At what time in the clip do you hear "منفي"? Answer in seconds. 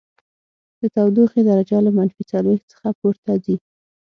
1.97-2.23